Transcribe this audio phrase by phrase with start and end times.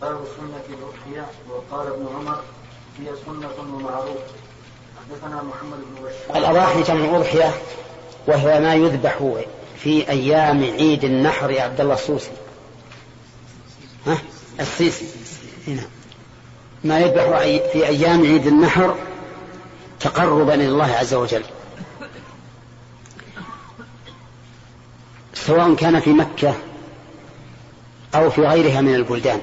[0.00, 2.40] باب سنة الأضحية وقال ابن عمر
[2.98, 4.18] هي سنة ومعروف.
[5.00, 6.36] حدثنا محمد بن بشار.
[6.36, 7.54] الأضاحي جمع أضحية
[8.26, 9.42] وهو ما يذبح
[9.78, 12.30] في أيام عيد النحر يا عبد الله السوسي.
[14.06, 14.18] ها؟
[14.60, 15.06] السيسي.
[15.68, 15.82] هنا.
[16.84, 17.38] ما يذبح
[17.72, 18.96] في أيام عيد النحر
[20.00, 21.44] تقربا إلى الله عز وجل.
[25.34, 26.54] سواء كان في مكة
[28.14, 29.40] أو في غيرها من البلدان.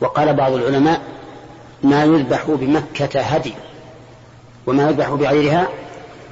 [0.00, 1.02] وقال بعض العلماء
[1.82, 3.54] ما يذبح بمكة هدي
[4.66, 5.68] وما يذبح بغيرها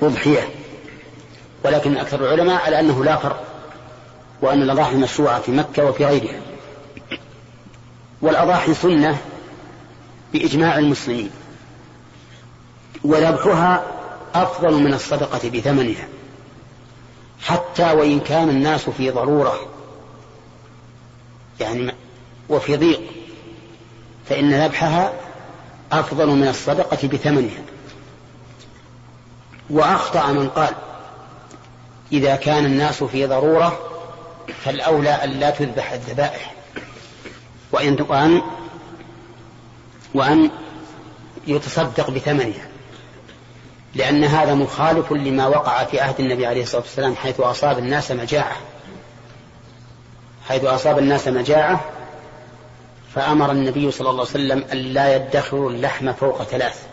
[0.03, 0.49] أضحية.
[1.65, 3.45] ولكن أكثر العلماء على أنه لا فرق
[4.43, 6.41] وأن الأضاحي مشروعة في مكة وفي غيرها.
[8.23, 9.19] والأضاحي سنة
[10.33, 11.31] بإجماع المسلمين
[13.05, 13.83] وذبحها
[14.35, 16.09] أفضل من الصدقة بثمنها
[17.43, 19.59] حتى وإن كان الناس في ضرورة
[21.61, 21.95] يعني
[22.49, 23.18] وفي ضيق.
[24.29, 25.13] فإن ذبحها
[25.93, 27.63] أفضل من الصدقة بثمنها.
[29.71, 30.75] وأخطأ من قال
[32.13, 33.79] إذا كان الناس في ضرورة
[34.65, 36.55] فالأولى أن لا تذبح الذبائح.
[37.73, 38.43] وأن وأن
[40.15, 40.51] وأن
[41.47, 42.69] يتصدق بثمنها.
[43.95, 48.57] لأن هذا مخالف لما وقع في عهد النبي عليه الصلاة والسلام حيث أصاب الناس مجاعة.
[50.49, 51.98] حيث أصاب الناس مجاعة
[53.19, 56.87] فأمر النبي صلى الله عليه وسلم أن لا يدخروا اللحم فوق ثلاث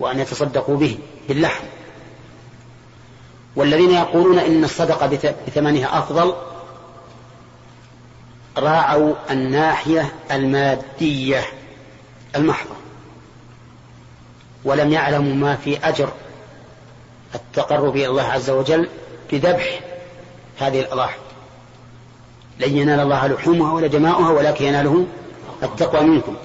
[0.00, 1.64] وأن يتصدقوا به باللحم.
[3.56, 6.34] والذين يقولون إن الصدقة بثمنها أفضل
[8.58, 11.42] راعوا الناحية المادية
[12.36, 12.74] المحضة
[14.64, 16.12] ولم يعلموا ما في أجر
[17.34, 18.88] التقرب إلى الله عز وجل
[19.32, 19.80] بذبح
[20.58, 21.18] هذه الأضاحي.
[22.58, 25.06] لن ينال الله لحومها ولا دماؤها ولكن يناله
[25.62, 26.36] التقوى منكم.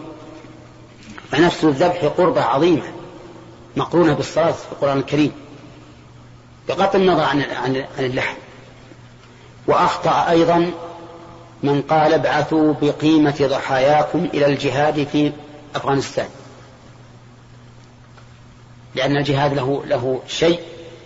[1.31, 2.83] فنفس الذبح قربة عظيمة
[3.77, 5.31] مقرونة بالصلاة في القرآن الكريم
[6.69, 8.35] بغض النظر عن عن اللحم.
[9.67, 10.71] وأخطأ أيضا
[11.63, 15.31] من قال ابعثوا بقيمة ضحاياكم إلى الجهاد في
[15.75, 16.27] أفغانستان.
[18.95, 20.59] لأن الجهاد له له شيء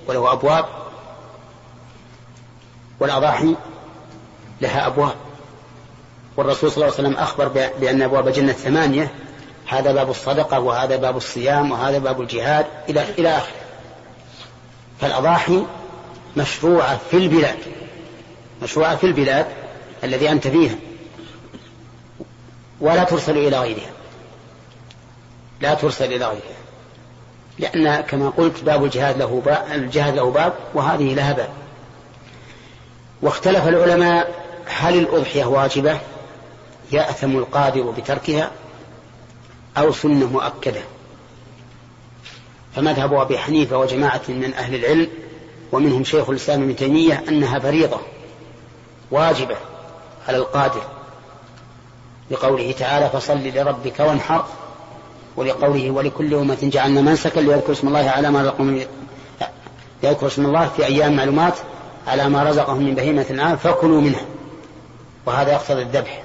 [0.07, 0.65] وله أبواب
[2.99, 3.55] والأضاحي
[4.61, 5.15] لها أبواب.
[6.37, 7.47] والرسول صلى الله عليه وسلم أخبر
[7.79, 9.11] بأن أبواب الجنة ثمانية.
[9.67, 13.55] هذا باب الصدقة وهذا باب الصيام وهذا باب الجهاد إلى إلى آخره.
[15.01, 15.63] فالأضاحي
[16.37, 17.57] مشروعة في البلاد
[18.63, 19.45] مشروعة في البلاد
[20.03, 20.75] الذي أنت فيها.
[22.81, 23.91] ولا ترسل إلى غيرها.
[25.61, 26.61] لا ترسل إلى غيرها.
[27.59, 31.49] لأن كما قلت باب الجهاد له باب الجهاد له باب وهذه لها باب.
[33.21, 34.40] واختلف العلماء
[34.79, 35.99] هل الأضحية واجبة؟
[36.91, 38.51] يأثم القادر بتركها
[39.77, 40.81] أو سنة مؤكدة؟
[42.75, 45.07] فمذهب أبي حنيفة وجماعة من أهل العلم
[45.71, 47.99] ومنهم شيخ الإسلام ابن تيمية أنها فريضة
[49.11, 49.55] واجبة
[50.27, 50.83] على القادر.
[52.31, 54.45] لقوله تعالى فصل لربك وانحر
[55.37, 58.81] ولقوله ولكل أمة جعلنا منسكا ليذكر اسم الله على ما رزقهم
[60.03, 61.53] يذكر اسم الله في أيام معلومات
[62.07, 64.25] على ما رزقهم من بهيمة الآن فكلوا منها.
[65.25, 66.23] وهذا يقتضي الذبح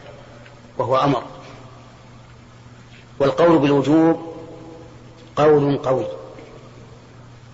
[0.79, 1.23] وهو أمر.
[3.19, 4.35] والقول بالوجوب
[5.37, 6.07] قول قوي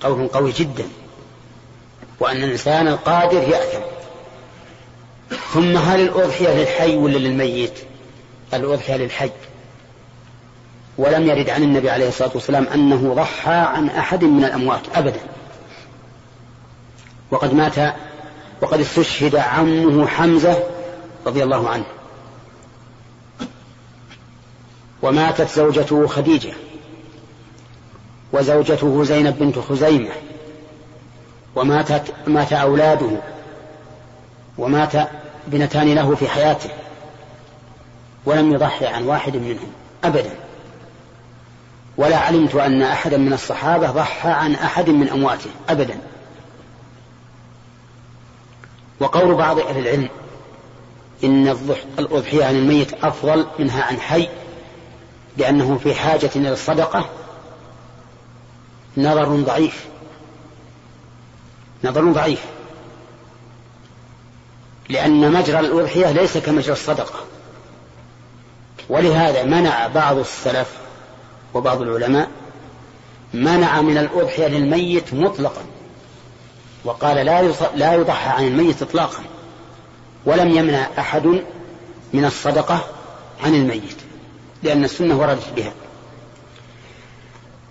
[0.01, 0.85] قول قوي جدا
[2.21, 3.81] وأن الإنسان القادر يأثم.
[5.53, 7.79] ثم هل الأضحية للحي ولا للميت؟
[8.55, 9.31] الأضحية للحي.
[10.99, 15.21] ولم يرد عن النبي عليه الصلاة والسلام أنه ضحى عن أحد من الأموات أبدا.
[17.31, 17.95] وقد مات
[18.63, 20.63] وقد استشهد عمه حمزة
[21.27, 21.85] رضي الله عنه.
[25.03, 26.53] وماتت زوجته خديجة
[28.33, 30.11] وزوجته زينب بنت خزيمة
[31.57, 33.11] وماتت مات أولاده
[34.59, 34.93] ومات
[35.47, 36.71] بنتان له في حياته
[38.25, 39.73] ولم يضحي عن واحد منهم
[40.05, 40.31] أبدا.
[41.97, 45.99] ولا علمت أن أحدا من الصحابة ضحى عن أحد من أمواته أبدا.
[49.01, 50.09] وقول بعض أهل العلم
[51.25, 51.57] إن
[51.99, 54.29] الأضحية عن الميت أفضل منها عن حي
[55.37, 57.09] لأنه في حاجة إلى الصدقة
[58.97, 59.87] نظر ضعيف.
[61.85, 62.45] نظر ضعيف.
[64.89, 67.25] لأن مجرى الأضحية ليس كمجرى الصدقة.
[68.89, 70.69] ولهذا منع بعض السلف
[71.55, 72.29] وبعض العلماء
[73.35, 75.63] منع من الأضحية للميت مطلقا.
[76.85, 77.43] وقال لا
[77.75, 79.23] لا يضحى عن الميت إطلاقا.
[80.27, 81.27] ولم يمنع أحد
[82.13, 82.85] من الصدقة
[83.45, 83.97] عن الميت
[84.63, 85.73] لأن السنة وردت بها.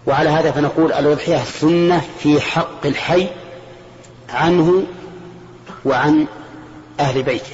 [0.07, 3.27] وعلى هذا فنقول الأضحية سنة في حق الحي
[4.29, 4.83] عنه
[5.85, 6.27] وعن
[6.99, 7.53] أهل بيته.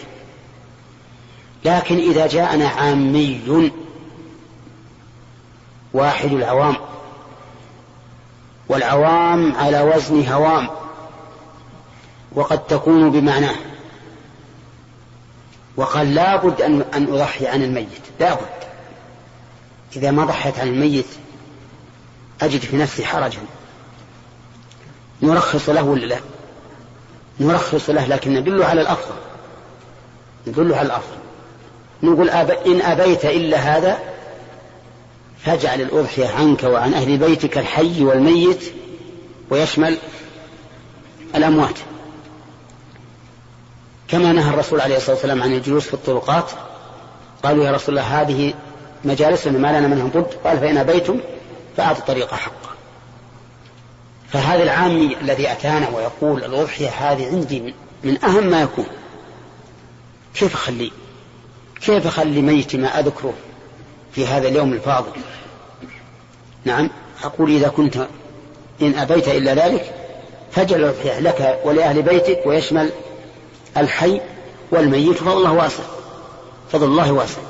[1.66, 3.72] لكن إذا جاءنا عامي
[5.94, 6.76] واحد العوام
[8.70, 10.70] والعوام على وزن هوام
[12.36, 13.56] وقد تكون بمعناه.
[15.78, 17.88] وقال لا بد أن, أن أضحي عن الميت.
[18.20, 18.68] لا بد.
[19.96, 21.06] إذا ما ضحيت عن الميت
[22.42, 23.40] أجد في نفسي حرجا.
[25.22, 26.20] نرخص له ولا لا؟
[27.40, 29.16] نرخص له لكن ندل على الأفضل.
[30.48, 31.18] ندل على الأفضل.
[32.04, 32.52] نقول أب...
[32.52, 34.00] إن أبيت إلا هذا
[35.46, 38.74] فاجعل الأضحية عنك وعن أهل بيتك الحي والميت
[39.50, 39.98] ويشمل
[41.36, 41.80] الأموات.
[44.08, 46.52] كما نهى الرسول عليه الصلاة والسلام عن الجلوس في الطرقات
[47.44, 48.54] قالوا يا رسول الله هذه
[49.06, 51.20] مجالسنا ما لنا منها بد قال فإن أبيتم
[51.78, 52.70] فأعطوا الطريق حقه
[54.30, 57.74] فهذا العامي الذي أتانا ويقول الأضحية هذه عندي
[58.04, 58.86] من أهم ما يكون.
[60.36, 60.92] كيف أخليه
[61.82, 63.34] كيف أخلي ميتي ما أذكره
[64.12, 65.12] في هذا اليوم الفاضل؟
[66.66, 66.90] نعم
[67.24, 68.08] أقول إذا كنت
[68.82, 69.94] إن أبيت إلا ذلك
[70.52, 72.90] فجل الأضحية لك ولأهل بيتك ويشمل
[73.78, 74.22] الحي
[74.72, 75.84] والميت فضل الله واسع
[76.72, 77.42] فضل الله واسع.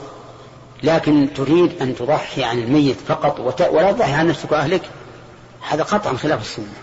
[0.83, 3.39] لكن تريد أن تضحي عن الميت فقط
[3.71, 4.81] ولا تضحي عن نفسك وأهلك.
[5.69, 6.73] هذا قطعا خلاف السنة.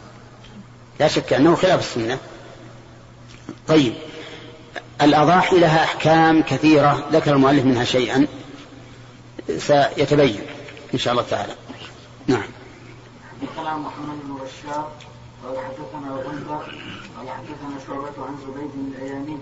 [1.00, 2.18] لا شك أنه خلاف السنة.
[3.68, 3.94] طيب.
[5.02, 8.26] الأضاحي لها أحكام كثيرة ذكر المؤلف منها شيئا.
[9.58, 10.40] سيتبين
[10.94, 11.52] إن شاء الله تعالى.
[12.26, 12.48] نعم.
[13.56, 14.92] محمد بن بشار
[15.44, 16.64] قال حدثنا غندر
[17.16, 19.38] قال حدثنا شعبة عن زبيد بن الأيامي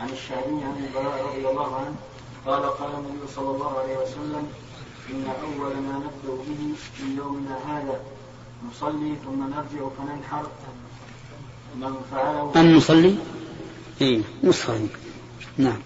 [0.00, 1.94] عن الشعبي عن البراء رضي الله عنه
[2.46, 4.52] قال قال النبي صلى الله عليه وسلم
[5.10, 8.00] إن أول ما نبدأ به في يومنا هذا
[8.70, 10.46] نصلي ثم نرجع فننحر.
[11.76, 13.16] من فعله أن نصلي؟
[14.00, 14.88] إيه نصلي
[15.58, 15.78] نعم.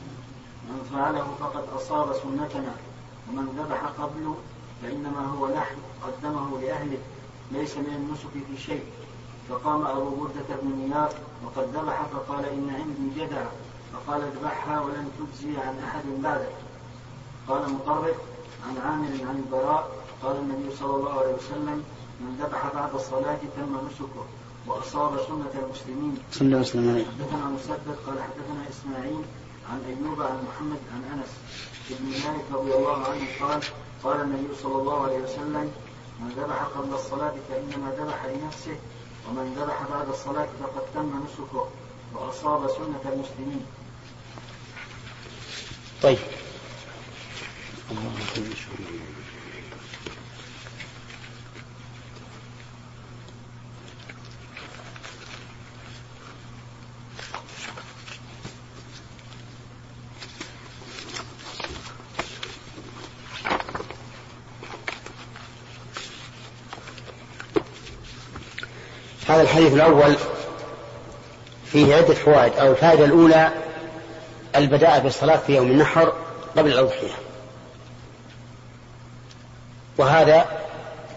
[0.69, 2.75] من فعله فقد أصاب سنتنا
[3.29, 4.37] ومن ذبح قبله
[4.83, 6.99] فإنما هو لحم قدمه لأهله
[7.53, 8.83] ليس من النسك في شيء.
[9.49, 11.13] فقام أبو بردة بن نيار
[11.45, 13.45] وقد ذبح فقال إن عندي جدع
[13.93, 16.55] فقال اذبحها ولن تجزي عن أحد بعدك
[17.49, 18.17] قال مطرف
[18.69, 19.91] عن عامر عن البراء
[20.23, 21.85] قال النبي صلى الله عليه وسلم
[22.21, 24.25] من ذبح بعد الصلاة تم نسكه
[24.67, 26.19] وأصاب سنة المسلمين.
[26.33, 27.07] صلى الله عليه وسلم.
[27.19, 29.23] حدثنا مسدد قال حدثنا إسماعيل
[29.71, 31.31] عن أيوب عن محمد عن أنس
[31.91, 33.61] بن مالك رضي الله عنه قال
[34.05, 35.73] قال النبي صلى الله عليه وسلم
[36.21, 38.77] من ذبح قبل الصلاة فإنما ذبح لنفسه
[39.29, 41.69] ومن ذبح بعد الصلاة فقد تم نسكه
[42.15, 43.67] وأصاب سنة المسلمين.
[46.03, 46.19] طيب.
[69.37, 70.17] هذا الحديث الأول
[71.73, 72.53] فيه عدة فوائد.
[72.53, 73.51] أو الفائدة الأولى
[74.57, 76.13] البداء بالصلاة في يوم النحر
[76.57, 77.13] قبل الأضحية.
[79.99, 80.45] وهذا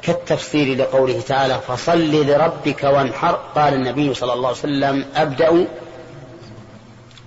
[0.02, 5.66] كالتفسير لقوله تعالى فصل لربك وانحر قال النبي صلى الله عليه وسلم أبدأ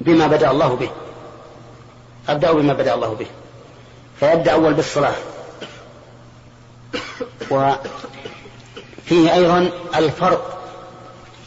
[0.00, 0.90] بما بدأ الله به.
[2.28, 3.26] أبدأ بما بدأ الله به.
[4.20, 5.14] فيبدأ أول بالصلاة.
[7.50, 10.61] وفيه أيضا الفرق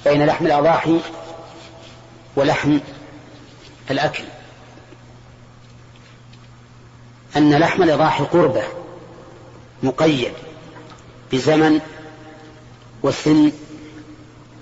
[0.06, 1.00] بين لحم الأضاحي
[2.36, 2.80] ولحم
[3.92, 4.24] الأكل.
[7.38, 8.64] أن لحم الأضاحي قربة
[9.84, 10.34] مقيد
[11.32, 11.80] بزمن
[13.04, 13.52] وسن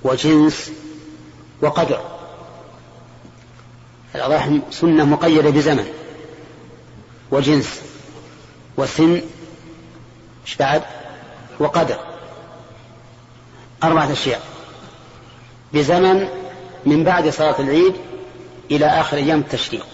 [0.03, 0.71] وجنس
[1.61, 2.01] وقدر.
[4.15, 5.93] الأضاحي سنة مقيدة بزمن
[7.31, 7.81] وجنس
[8.77, 9.21] وسن
[10.59, 10.83] بعد؟
[11.59, 11.99] وقدر.
[13.83, 14.52] أربعة أشياء.
[15.73, 16.27] بزمن
[16.85, 17.93] من بعد صلاة العيد
[18.71, 19.85] إلى آخر أيام التشريق.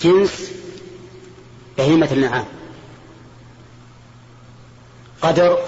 [0.00, 0.50] جنس
[1.78, 2.44] بهيمة النعام.
[5.22, 5.58] قدر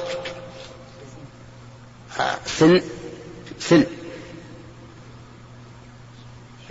[2.46, 2.82] سن
[3.58, 3.84] سن.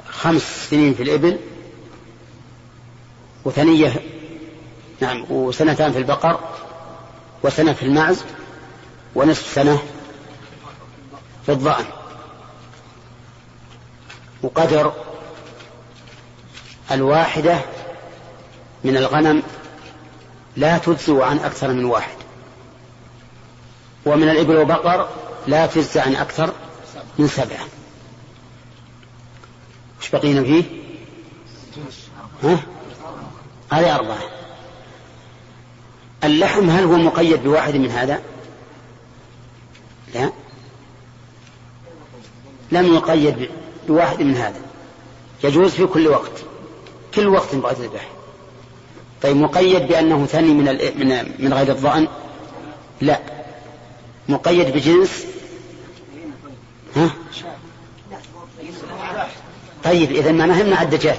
[0.10, 1.40] خمس سنين في الإبل
[3.46, 3.94] وثنية
[5.02, 6.40] نعم وسنتان في البقر
[7.44, 8.24] وسنة في المعز
[9.16, 9.80] ونصف سنة
[11.48, 11.86] في الظأن
[14.44, 14.94] وقدر
[16.92, 17.60] الواحدة
[18.84, 19.44] من الغنم
[20.58, 22.18] لا تجزي عن أكثر من واحد.
[24.06, 25.10] ومن الإبل وبقر
[25.48, 26.54] لا تجزى عن أكثر
[27.20, 27.68] من سبعة.
[30.02, 30.64] وش بقينا فيه؟
[32.44, 32.60] ها؟
[33.72, 34.20] هذه أربعة.
[36.24, 38.22] اللحم هل هو مقيد بواحد من هذا؟
[40.14, 40.32] لا.
[42.72, 43.50] لم يقيد
[43.88, 44.62] بواحد من هذا.
[45.44, 46.32] يجوز في كل وقت.
[47.16, 48.08] كل وقت بغيت تذبح
[49.22, 50.66] طيب مقيد بأنه ثني من
[51.40, 52.08] من غير الظأن؟
[53.02, 53.20] لا.
[54.30, 55.26] مقيد بجنس؟
[56.96, 57.10] ها؟
[59.84, 61.18] طيب إذا ما نهمنا الدجاج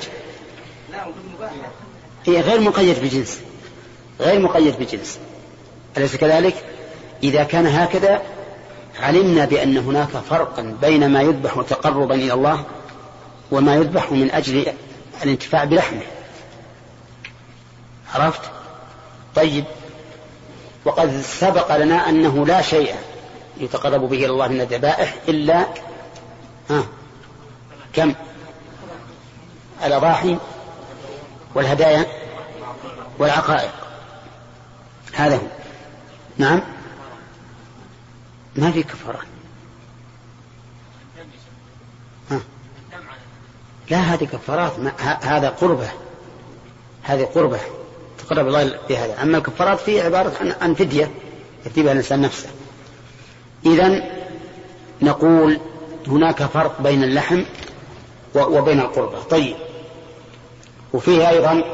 [2.27, 3.41] هي غير مقيد بجنس.
[4.21, 5.19] غير مقيد بجنس.
[5.97, 6.65] أليس كذلك؟
[7.23, 8.23] إذا كان هكذا
[9.01, 12.65] علمنا بأن هناك فرقا بين ما يذبح تقربا إلى الله
[13.51, 14.73] وما يذبح من أجل
[15.23, 16.03] الانتفاع بلحمه
[18.15, 18.41] عرفت؟
[19.35, 19.65] طيب.
[20.85, 22.95] وقد سبق لنا أنه لا شيء
[23.61, 25.67] يتقرب به إلى الله من الذبائح إلا
[26.71, 26.85] ها
[27.93, 28.15] كم؟
[29.85, 30.37] الأضاحي
[31.55, 32.07] والهدايا
[33.19, 33.71] والعقائق.
[35.13, 35.47] هذا هو.
[36.39, 36.63] نعم.
[38.59, 39.21] ما في كفارة
[42.31, 42.41] ها.
[43.91, 44.73] لا هذه كفارات
[45.23, 45.89] هذا قربة.
[47.03, 47.61] هذه قربة
[48.19, 51.11] تقرب الله بهذا أما الكفارات في عبارة عن, عن فدية
[51.67, 52.49] يكتبها الإنسان نفسه.
[53.67, 54.03] إذا
[55.03, 55.61] نقول
[56.07, 57.43] هناك فرق بين اللحم
[58.35, 59.23] وبين القربة.
[59.23, 59.57] طيب.
[60.93, 61.65] وفيه أيضا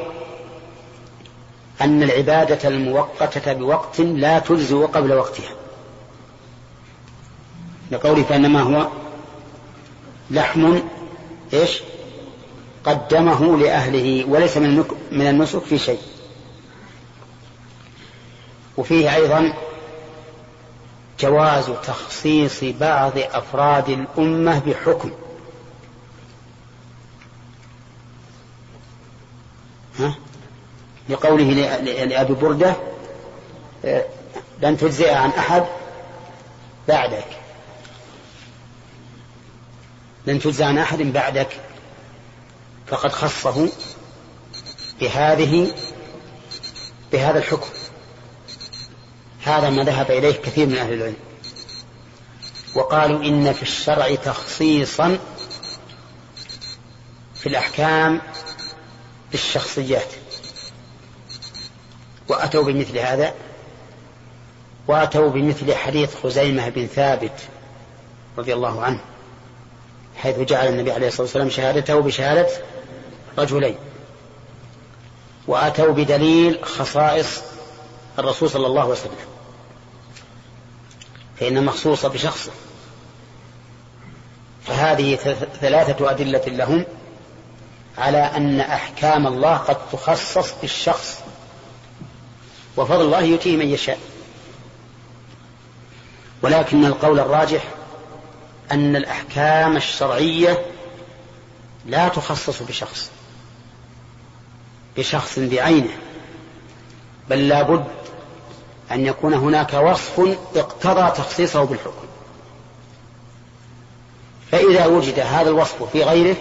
[1.81, 5.64] أن العبادة المؤقتة بوقت لا تجزئ قبل وقتها.
[7.91, 8.87] لقوله فإنما هو
[10.31, 10.79] لحم
[11.53, 11.81] إيش؟
[12.83, 14.57] قدمه لأهله وليس
[15.11, 16.01] من النسك في شيء.
[18.77, 19.53] وفيه أيضا
[21.19, 25.11] جواز تخصيص بعض أفراد الأمة بحكم.
[29.99, 30.15] ها؟
[31.09, 31.43] لقوله
[32.05, 32.75] لأبي بردة
[33.85, 34.05] آه،
[34.61, 35.65] لن تجزئ عن أحد
[36.87, 37.34] بعدك.
[40.27, 41.59] لن تجزى عن أحد بعدك.
[42.87, 43.69] فقد خصه
[45.01, 45.71] بهذه
[47.11, 47.69] بهذا الحكم.
[49.43, 51.15] هذا ما ذهب إليه كثير من أهل العلم.
[52.75, 55.17] وقالوا إن في الشرع تخصيصا
[57.35, 58.21] في الأحكام
[59.31, 60.13] بالشخصيات.
[62.27, 63.33] وأتوا بمثل هذا
[64.87, 67.39] وأتوا بمثل حديث خزيمة بن ثابت
[68.37, 68.99] رضي الله عنه.
[70.25, 72.47] حيث جعل النبي عليه الصلاة والسلام شهادته بشهادة
[73.37, 73.75] رجلين.
[75.47, 77.41] وأتوا بدليل خصائص
[78.19, 79.15] الرسول صلى الله عليه وسلم.
[81.39, 82.51] فإن مخصوصة بشخصه.
[84.63, 85.15] فهذه
[85.61, 86.85] ثلاثة أدلة لهم
[87.97, 91.19] على أن أحكام الله قد تخصص بالشخص.
[92.77, 93.99] وفضل الله يؤتيه من يشاء.
[96.41, 97.63] ولكن القول الراجح
[98.71, 100.65] أن الأحكام الشرعية
[101.85, 103.11] لا تخصص بشخص
[104.97, 105.97] بشخص بعينه
[107.29, 107.85] بل لا بد
[108.91, 112.07] أن يكون هناك وصف اقتضى تخصيصه بالحكم.
[114.51, 116.35] فإذا وجد هذا الوصف في غيره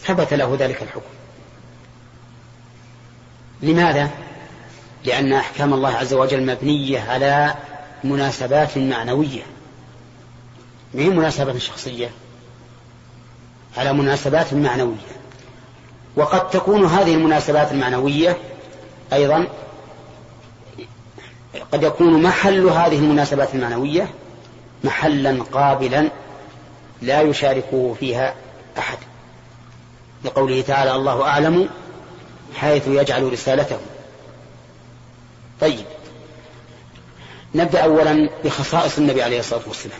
[0.00, 1.12] ثبت له ذلك الحكم.
[3.62, 4.10] لماذا؟
[5.04, 7.54] لأن أحكام الله عز وجل مبنية على
[8.04, 9.42] مناسبات معنوية.
[10.94, 12.10] ما هي مناسبات شخصية
[13.76, 14.96] على مناسبات معنوية.
[16.16, 18.38] وقد تكون هذه المناسبات المعنوية
[19.12, 19.46] أيضا
[21.72, 24.08] قد يكون محل هذه المناسبات المعنوية
[24.84, 26.10] محلا قابلا
[27.02, 28.34] لا يشاركه فيها
[28.78, 28.98] أحد.
[30.24, 31.68] لقوله تعالى الله أعلم
[32.54, 33.78] حيث يجعل رسالته.
[35.60, 35.84] طيب
[37.54, 39.98] نبدأ أولا بخصائص النبي عليه الصلاة والسلام.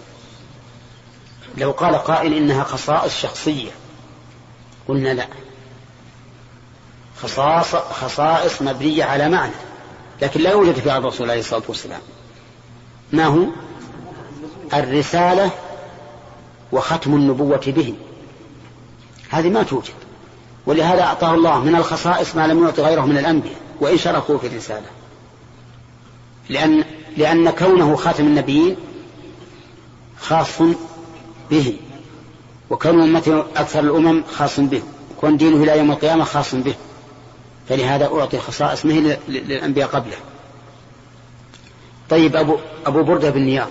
[1.56, 3.70] لو قال قائل إنها خصائص شخصية
[4.88, 5.26] قلنا لا.
[7.22, 9.52] خصائص خصائص مبنية على معنى
[10.22, 12.00] لكن لا يوجد في الرسول عليه الصلاة والسلام.
[13.12, 13.44] ما هو؟
[14.74, 15.50] الرسالة
[16.72, 17.94] وختم النبوة به.
[19.30, 19.94] هذه ما توجد.
[20.66, 24.86] ولهذا أعطاه الله من الخصائص ما لم يعط غيره من الأنبياء وإن شركوا في الرسالة.
[26.48, 26.84] لأن
[27.16, 28.76] لأن كونه خاتم النبيين
[30.20, 30.62] خاص
[31.52, 31.76] به.
[32.70, 34.82] وكون أمته أكثر الأمم خاص به.
[35.10, 36.74] وكون دينه إلى يوم القيامة خاص به.
[37.68, 40.16] فلهذا أعطي خصائص ما هي للأنبياء قبله.
[42.10, 42.56] طيب أبو,
[42.86, 43.70] أبو بردة بن نيار.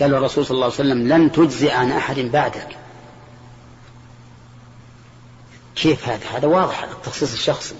[0.00, 2.76] قال الرسول صلى الله عليه وسلم لن تجزي عن أحد بعدك.
[5.76, 7.74] كيف هذا؟ هذا واضح التخصيص الشخصي.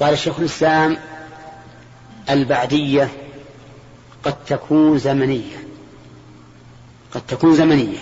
[0.00, 0.98] قال شيخ الإسلام
[2.30, 3.08] البعدية
[4.24, 5.61] قد تكون زمنية.
[7.14, 7.98] قد تكون زمنية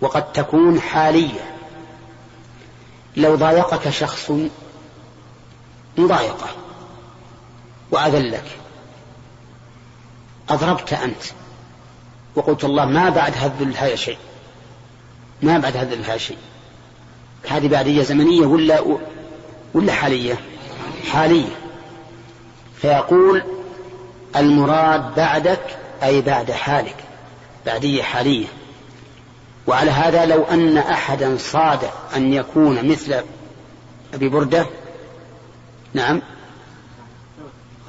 [0.00, 1.54] وقد تكون حالية.
[3.16, 4.32] لو ضايقك شخص
[5.98, 6.48] مضايقة
[7.90, 8.44] وأذلك.
[10.48, 11.22] أضربت أنت
[12.34, 14.18] وقلت الله ما بعد هذا هذا شيء.
[15.42, 16.38] ما بعد هذا هذا شيء.
[17.48, 18.98] هذه بعدية زمنية ولا
[19.74, 20.38] ولا حالية؟
[21.12, 21.56] حالية.
[22.82, 23.42] فيقول
[24.36, 27.03] المراد بعدك أي بعد حالك.
[27.66, 28.46] بعدية حالية
[29.66, 31.78] وعلى هذا لو أن أحدا صاد
[32.16, 33.24] أن يكون مثل
[34.14, 34.66] أبي بردة
[35.94, 36.22] نعم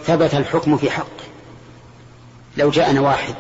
[0.06, 1.26] ثبت الحكم في حقه
[2.58, 3.36] لو جاءنا واحد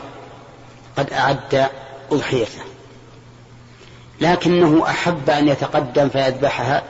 [0.98, 1.70] قد أعد
[2.12, 2.62] أضحيته
[4.22, 6.84] لكنه أحب أن يتقدم فيذبحها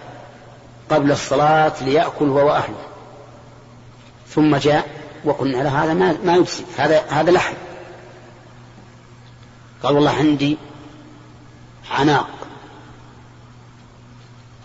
[0.89, 2.85] قبل الصلاة ليأكل هو وأهله.
[4.29, 4.87] ثم جاء
[5.25, 7.53] وقلنا له هذا ما ما يجزي هذا هذا لحم.
[9.85, 10.57] قال والله عندي
[11.91, 12.27] عناق.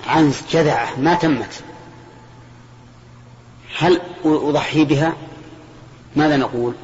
[0.06, 1.62] عنز جذعة ما تمت.
[3.78, 5.12] هل أضحي بها؟
[6.16, 6.74] ماذا نقول؟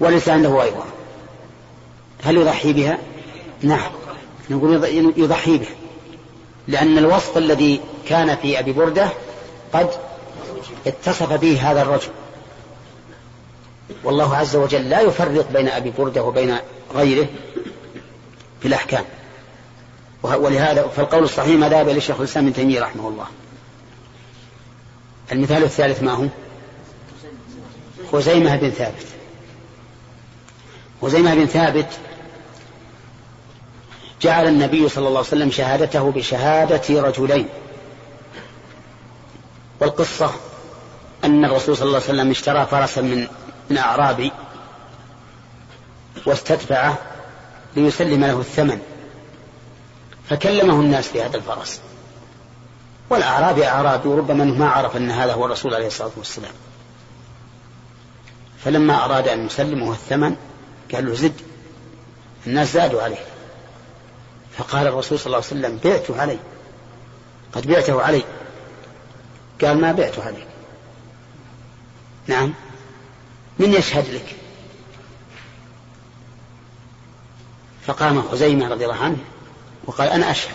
[0.00, 0.84] وليس عنده أيضا.
[2.24, 2.98] هل يضحي بها؟
[3.62, 3.92] نعم.
[4.50, 4.84] نقول
[5.16, 5.74] يضحي بها.
[6.68, 9.08] لأن الوصف الذي كان في أبي بردة
[9.72, 9.90] قد
[10.86, 12.10] اتصف به هذا الرجل.
[14.04, 16.56] والله عز وجل لا يفرق بين أبي بردة وبين
[16.94, 17.26] غيره
[18.60, 19.04] في الأحكام.
[20.22, 23.26] ولهذا فالقول الصحيح ما ذهب إلى الشيخ الإسلام ابن تيمية رحمه الله.
[25.32, 26.26] المثال الثالث ما هو؟
[28.12, 29.06] خزيمة بن ثابت.
[31.02, 31.88] خزيمة بن ثابت
[34.22, 37.48] جعل النبي صلى الله عليه وسلم شهادته بشهادة رجلين.
[39.80, 40.30] والقصة
[41.24, 43.26] أن الرسول صلى الله عليه وسلم اشترى فرسا من
[43.70, 44.32] من أعرابي
[46.26, 46.98] واستدفعه
[47.76, 48.82] ليسلم له الثمن
[50.30, 51.80] فكلمه الناس في هذا الفرس.
[53.10, 56.52] والأعرابي أعرابي وربما ما عرف أن هذا هو الرسول عليه الصلاة والسلام.
[58.64, 60.36] فلما أراد أن يسلمه الثمن
[60.94, 61.40] قال له زد
[62.46, 63.24] الناس زادوا عليه.
[64.58, 66.38] فقال الرسول صلى الله عليه وسلم بعته علي
[67.52, 68.22] قد بعته علي.
[69.62, 70.46] قال ما بعته عليك.
[72.26, 72.54] نعم.
[73.58, 74.36] من يشهد لك؟
[77.86, 79.16] فقام خزيمة رضي الله عنه
[79.84, 80.54] وقال أنا أشهد.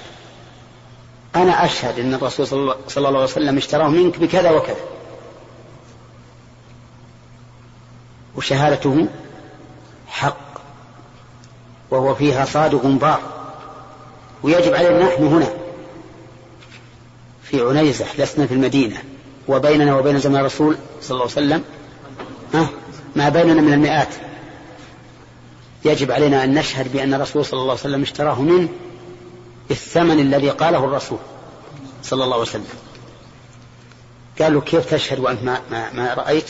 [1.35, 4.85] أنا أشهد أن الرسول صلى الله عليه وسلم اشتراه منك بكذا وكذا.
[8.35, 9.07] وشهادته
[10.07, 10.49] حق.
[11.91, 13.21] وهو فيها صادق بار
[14.43, 15.49] ويجب علينا نحن هنا
[17.43, 19.03] في عنيزة لسنا في المدينة.
[19.47, 21.63] وبيننا وبين زمان الرسول صلى الله عليه وسلم
[23.19, 24.07] ما بيننا من المئات.
[25.85, 28.69] يجب علينا أن نشهد بأن الرسول صلى الله عليه وسلم اشتراه منه
[29.69, 31.17] بالثمن الذي قاله الرسول
[32.03, 32.67] صلى الله عليه وسلم.
[34.41, 36.49] قالوا كيف تشهد وأنت ما, ما, ما رأيت؟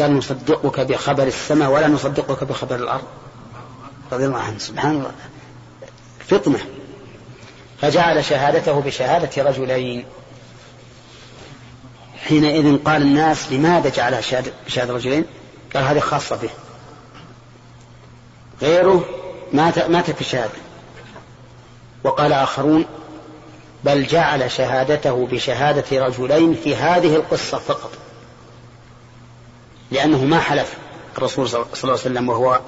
[0.00, 3.04] قال نصدقك بخبر السماء ولا نصدقك بخبر الأرض.
[4.12, 4.58] رضي الله عنه.
[4.58, 5.12] سبحان الله.
[6.28, 6.60] فطنة.
[7.80, 10.04] فجعل شهادته بشهادة رجلين.
[12.28, 14.20] حينئذ قال الناس لماذا جعلها
[14.66, 15.24] بشهادة رجلين؟
[15.74, 16.50] قال هذه خاصة به.
[18.62, 19.04] غيره
[19.52, 20.52] مات مات في الشهادة
[22.04, 22.84] وقال آخرون
[23.84, 27.90] بل جعل شهادته بشهادة رجلين في هذه القصة فقط.
[29.90, 30.74] لأنه ما حلف
[31.18, 32.60] الرسول صلى الله عليه وسلم وهو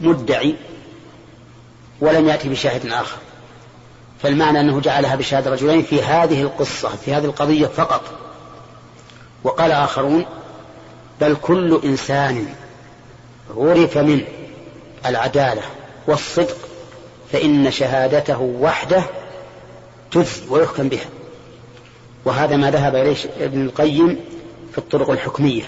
[0.00, 0.56] مدعي
[2.00, 3.18] ولم يأتي بشاهد آخر.
[4.22, 8.02] فالمعنى أنه جعلها بشهادة رجلين في هذه القصة في هذه القضية فقط.
[9.44, 10.26] وقال آخرون
[11.20, 12.46] بل كل إنسان
[13.56, 14.24] عرف منه
[15.06, 15.62] العدالة
[16.06, 16.56] والصدق
[17.32, 19.02] فإن شهادته وحده
[20.10, 21.08] تجزي ويحكم بها.
[22.24, 24.20] وهذا ما ذهب إليه ابن القيم
[24.72, 25.64] في الطرق الحكمية.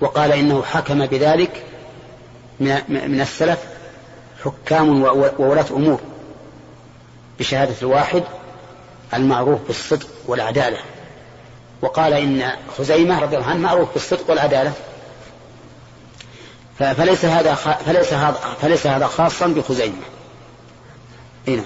[0.00, 1.64] وقال إنه حكم بذلك
[2.60, 3.58] من السلف
[4.44, 5.02] حكام
[5.38, 6.00] وولاة أمور
[7.38, 8.22] بشهادة الواحد
[9.14, 10.78] المعروف بالصدق والعدالة.
[11.82, 14.72] وقال إن خزيمة رضي الله عنه معروف بالصدق والعدالة
[16.78, 20.02] فليس هذا فليس هذا فليس هذا خاصا بخزيمة.
[21.48, 21.64] هنا.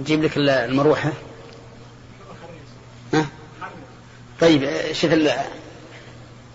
[0.00, 1.12] نجيب لك المروحة
[3.14, 3.26] ها؟
[4.40, 5.12] طيب شوف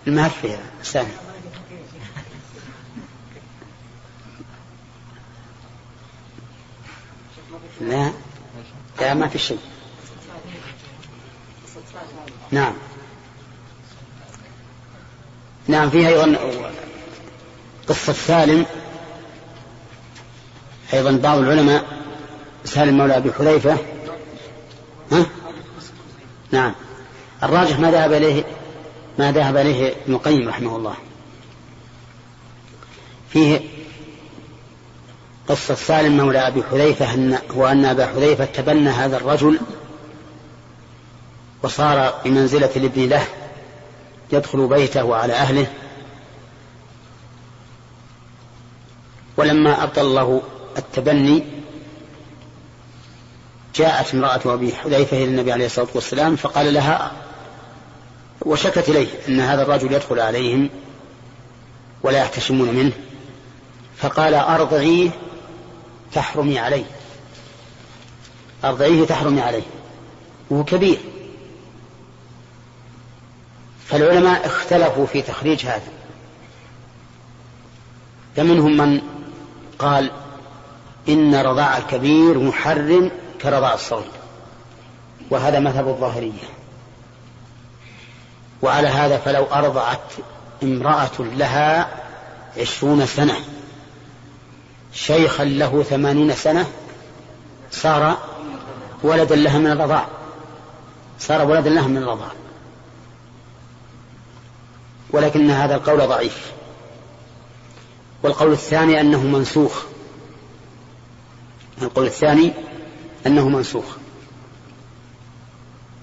[0.06, 1.25] المهف فيها سامي
[7.80, 8.12] لا.
[9.00, 9.58] لا ما في شيء.
[12.50, 12.72] نعم.
[15.68, 16.38] نعم فيها أيضا
[17.88, 18.66] قصة سالم.
[20.92, 21.84] أيضا بعض العلماء
[22.64, 23.78] سالم مولى أبي حذيفة.
[25.12, 25.26] ها؟
[26.50, 26.74] نعم.
[27.42, 28.44] الراجح ما ذهب إليه
[29.18, 30.94] ما ذهب إليه ابن القيم رحمه الله.
[33.30, 33.75] فيه
[35.48, 39.60] قصة سالم مولى أبي حذيفة أن هو أن أبا حذيفة تبنى هذا الرجل
[41.62, 43.26] وصار بمنزلة الابن له
[44.32, 45.66] يدخل بيته على أهله.
[49.36, 50.42] ولما أبطل الله
[50.78, 51.44] التبني
[53.74, 57.12] جاءت امرأة أبي حذيفة إلى النبي عليه الصلاة والسلام فقال لها
[58.40, 60.70] وشكت إليه أن هذا الرجل يدخل عليهم
[62.02, 62.92] ولا يحتشمون منه.
[63.96, 65.10] فقال أرضعيه
[66.12, 66.84] تحرمي عليه.
[68.64, 69.62] أرضعيه تحرمي عليه.
[70.50, 70.98] وهو كبير.
[73.86, 75.88] فالعلماء اختلفوا في تخريج هذا.
[78.36, 79.00] فمنهم من
[79.78, 80.10] قال
[81.08, 83.10] إن رضاع الكبير محرم
[83.42, 84.10] كرضاع الصغير.
[85.30, 86.56] وهذا مذهب الظاهرية.
[88.62, 90.12] وعلى هذا فلو أرضعت
[90.62, 91.88] امرأة لها
[92.58, 93.34] عشرون سنة
[94.96, 96.66] شيخا له ثمانين سنة
[97.70, 98.18] صار
[99.02, 100.08] ولدا لها من الرضاع
[101.18, 102.30] صار ولدا لها من الرضاع
[105.10, 106.52] ولكن هذا القول ضعيف.
[108.22, 109.84] والقول الثاني أنه منسوخ.
[111.82, 112.52] القول الثاني
[113.26, 113.84] أنه منسوخ.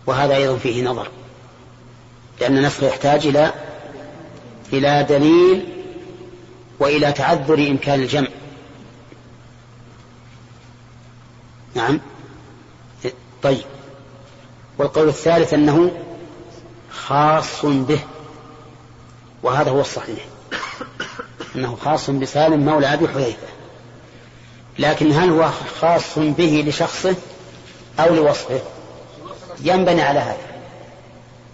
[0.06, 1.08] وهذا أيضا فيه نظر.
[2.42, 3.54] لأن النسخ يحتاج إلى
[4.74, 5.66] إلى دليل
[6.80, 8.28] وإلى تعذر إمكان الجمع.
[11.76, 12.00] نعم.
[13.44, 13.64] طيب.
[14.78, 15.92] والقول الثالث أنه
[16.92, 18.00] خاص به.
[19.44, 20.26] وهذا هو الصحيح.
[21.56, 23.48] أنه خاص بسالم مولى أبي حذيفة.
[24.80, 25.50] لكن هل هو
[25.82, 27.16] خاص به لشخصه
[28.00, 28.62] أو لوصفه؟
[29.62, 30.54] ينبني على هذا.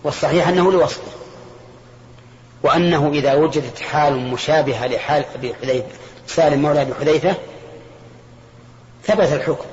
[0.04, 1.12] والصحيح أنه لوصفه.
[2.64, 5.88] وأنه إذا وجدت حال مشابهة لحال أبي حذيفة
[6.28, 7.36] سالم مولى أبي حذيفة
[9.04, 9.66] ثبت الحكم.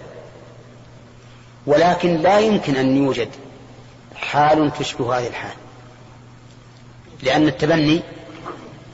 [1.67, 3.29] ولكن لا يمكن أن يوجد
[4.17, 5.57] حال تشبه هذه الحال.
[7.23, 8.03] لأن التبني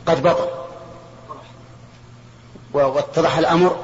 [0.07, 0.49] قد بطل.
[2.73, 3.77] واتضح الأمر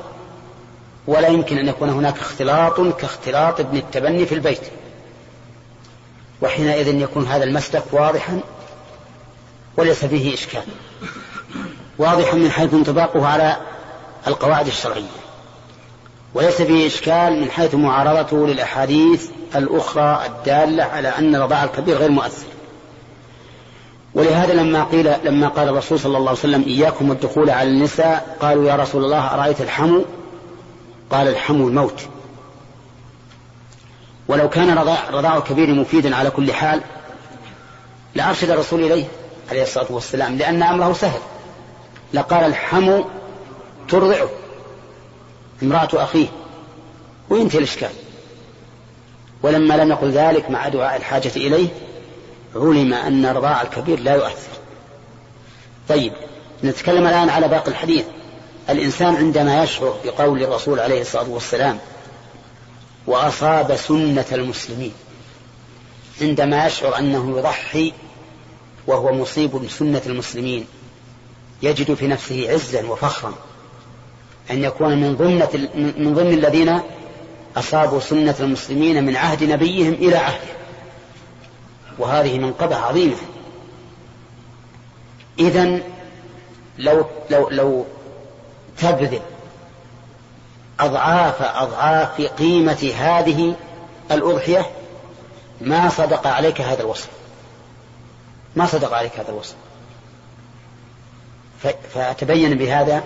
[1.07, 4.63] ولا يمكن أن يكون هناك اختلاط كاختلاط ابن التبني في البيت.
[6.43, 8.41] وحينئذ يكون هذا المسلك واضحا
[9.77, 10.63] وليس فيه إشكال.
[11.99, 13.57] واضحا من حيث انطباقه على
[14.27, 15.28] القواعد الشرعية.
[16.35, 22.47] وليس فيه إشكال من حيث معارضته للأحاديث الأخرى الدالة على أن رضاع الكبير غير مؤثر.
[24.15, 28.69] ولهذا لما قيل لما قال الرسول صلى الله عليه وسلم إياكم والدخول على النساء قالوا
[28.69, 30.05] يا رسول الله أرأيت الحمو؟
[31.11, 32.01] قال الحمو الموت.
[34.29, 36.81] ولو كان رضاع, رضاع الكبير مفيدا على كل حال
[38.15, 39.05] لأرشد الرسول إليه
[39.51, 41.21] عليه الصلاة والسلام لأن أمره سهل.
[42.15, 43.05] لقال الحمو
[43.89, 44.29] ترضعه.
[45.63, 46.29] امرأة أخيه
[47.31, 47.93] وينتهي الإشكال.
[49.43, 51.69] ولما لم يقل ذلك مع دعاء الحاجة إليه
[52.55, 54.59] علم أن رضاع الكبير لا يؤثر.
[55.89, 56.13] طيب
[56.65, 58.05] نتكلم الآن على باقي الحديث.
[58.71, 61.79] الإنسان عندما يشعر بقول الرسول عليه الصلاة والسلام
[63.07, 64.93] وأصاب سنة المسلمين
[66.21, 67.93] عندما يشعر أنه يضحي
[68.87, 70.67] وهو مصيب سنة المسلمين
[71.63, 73.35] يجد في نفسه عزا وفخرا.
[74.51, 75.39] أن يكون من ضمن
[75.99, 76.81] من ضمن الذين
[77.57, 80.59] أصابوا سنة المسلمين من عهد نبيهم إلى عهده.
[81.99, 83.17] وهذه منقبة عظيمة.
[85.39, 85.81] إذا
[86.79, 87.87] لو لو لو
[88.79, 89.21] تبذل
[90.81, 93.55] أضعاف أضعاف قيمة هذه
[94.11, 94.67] الأضحية
[95.61, 97.09] ما صدق عليك هذا الوصف.
[98.57, 99.55] ما صدق عليك هذا الوصف.
[101.95, 103.03] فتبين بهذا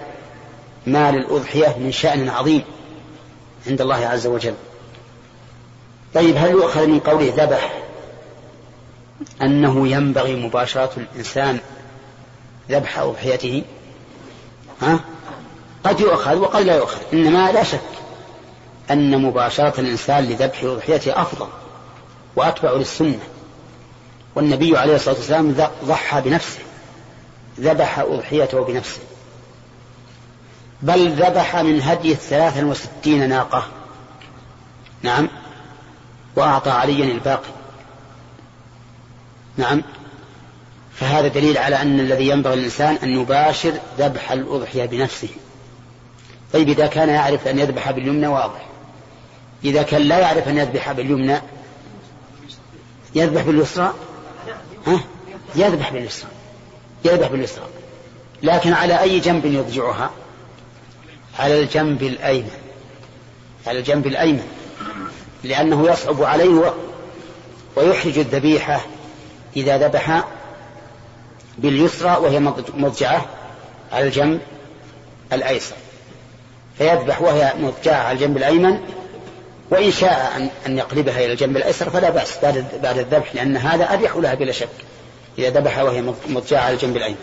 [0.86, 2.64] ما للأضحية من شأن عظيم
[3.66, 4.54] عند الله عز وجل.
[6.14, 7.82] طيب هل يؤخذ من قوله ذبح
[9.42, 11.58] أنه ينبغي مباشرة الإنسان
[12.70, 13.62] ذبح أضحيته؟
[14.82, 15.00] ها؟
[15.84, 17.80] قد يؤخذ وقد لا يؤخذ إنما لا شك
[18.90, 21.48] أن مباشرة الإنسان لذبح أضحيته أفضل
[22.36, 23.18] وأتبع للسنة.
[24.34, 26.60] والنبي عليه الصلاة والسلام ضحى بنفسه
[27.60, 29.00] ذبح أضحيته بنفسه.
[30.82, 33.66] بل ذبح من هدي الثلاثا وستين ناقة.
[35.02, 35.28] نعم.
[36.36, 37.50] وأعطى عليا الباقي.
[39.56, 39.82] نعم.
[40.94, 45.28] فهذا دليل على أن الذي ينبغي الإنسان أن يباشر ذبح الأضحية بنفسه.
[46.52, 48.66] طيب إذا كان يعرف أن يذبح باليمنى واضح.
[49.64, 51.38] إذا كان لا يعرف أن يذبح باليمنى
[53.14, 53.94] يذبح باليسرى؟
[54.86, 55.00] ها؟
[55.54, 56.30] يذبح باليسرى.
[57.04, 57.64] يذبح باليسرى.
[58.42, 60.10] لكن على أي جنب يضجعها؟
[61.38, 62.50] على الجنب الأيمن.
[63.66, 64.46] على الجنب الأيمن.
[65.44, 66.74] لأنه يصعب عليه
[67.76, 68.80] ويحرج الذبيحة
[69.56, 70.24] إذا ذبح
[71.58, 72.40] باليسرى وهي
[72.74, 73.26] مضجعة
[73.92, 74.40] على الجنب
[75.32, 75.76] الأيسر.
[76.78, 78.80] فيذبح وهي مضجعة على الجنب الأيمن
[79.70, 82.38] وإن شاء أن يقلبها إلى الجنب الأيسر فلا بأس
[82.82, 84.68] بعد الذبح لأن هذا أريح لها بلا شك
[85.38, 87.16] إذا ذبح وهي مضجعة على الجنب الأيمن.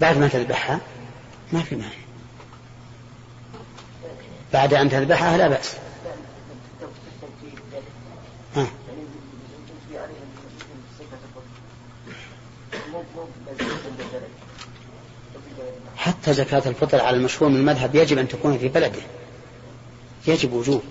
[0.00, 0.80] بعد ما تذبحها
[1.52, 1.90] ما في مانع.
[4.52, 5.76] بعد أن تذبحها لا بأس.
[8.56, 8.66] ها.
[15.96, 19.02] حتى زكاة الفطر على المشهور من المذهب يجب أن تكون في بلده.
[20.26, 20.82] يجب وجوب.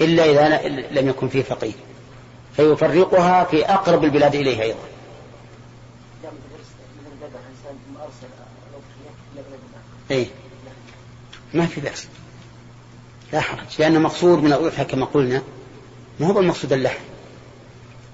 [0.00, 1.74] إلا إذا لم يكن فيه فقير.
[2.56, 4.97] فيفرقها في أقرب البلاد إليه أيضا.
[10.10, 10.26] أي
[11.54, 12.06] ما في بأس.
[13.32, 13.66] لا حرج.
[13.78, 15.42] لأن المقصود من الأضحية كما قلنا
[16.20, 17.04] ما هو المقصود اللحم؟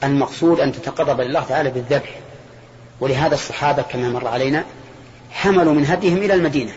[0.05, 2.21] المقصود أن تتقرب لله تعالى بالذبح.
[3.01, 4.65] ولهذا الصحابة كما مر علينا
[5.31, 6.73] حملوا من هديهم إلى المدينة.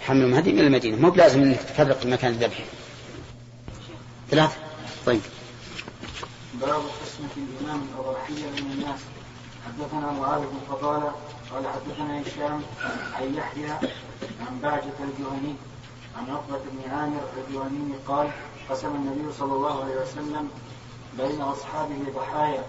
[0.00, 0.96] حملوا من هديهم إلى المدينة.
[0.96, 2.64] مو بلازم أنك تفرق مكان الذبح.
[4.30, 4.56] ثلاثة.
[5.06, 5.20] طيب.
[6.60, 9.00] باب قسمة الإمام الأضحية من الناس.
[9.66, 11.12] حدثنا معاذ بن فضالة
[11.54, 12.62] قال حدثنا هشام
[13.14, 13.70] عن يحيى
[14.40, 15.54] عن بعجة الجهني
[16.16, 18.30] عن عقبة بن عامر الجهني قال
[18.70, 20.48] قسم النبي صلى الله عليه وسلم
[21.18, 22.64] بين أصحابه ضحايا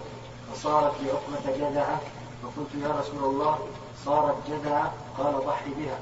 [0.52, 2.00] فصارت لعقبة جذعة
[2.42, 3.58] فقلت يا رسول الله
[4.04, 5.98] صارت جذعة قال ضحي بها.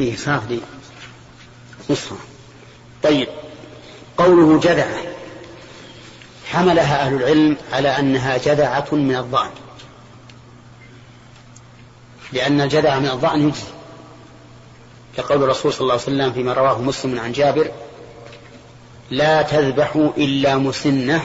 [0.00, 0.60] إيه صارت لي
[1.90, 2.18] نصها.
[3.02, 3.28] طيب
[4.16, 5.14] قوله جذعة.
[6.50, 9.50] حملها أهل العلم على أنها جذعة من الضأن.
[12.32, 13.62] لأن الجذع من الضأن يجزي.
[15.16, 17.70] كقول الرسول صلى الله عليه وسلم فيما رواه مسلم عن جابر
[19.10, 21.24] لا تذبحوا إلا مسنة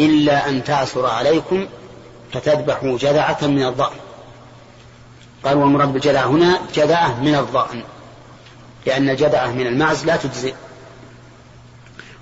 [0.00, 1.66] إلا أن تعثر عليكم
[2.32, 3.96] فتذبحوا جذعة من الضأن.
[5.44, 7.82] قال والمراد بالجذعة هنا جذعة من الضأن
[8.86, 10.54] لأن الجذعة من المعز لا تجزئ.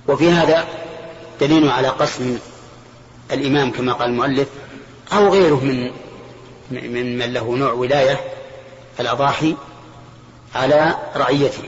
[0.09, 0.69] وفي هذا
[1.41, 2.39] دليل على قسم
[3.33, 4.49] الإمام كما قال المؤلف
[5.13, 5.91] أو غيره من
[6.71, 8.21] من من له نوع ولاية
[9.01, 9.57] الأضاحي
[10.55, 11.63] على رعيته.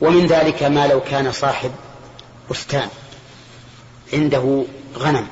[0.00, 1.70] ومن ذلك ما لو كان صاحب
[2.50, 2.88] بستان
[4.12, 4.64] عنده
[4.98, 5.26] غنم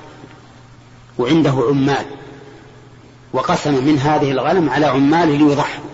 [1.19, 2.07] وعنده عمال
[3.33, 5.85] وقسم من هذه الغنم على عماله ليضحوا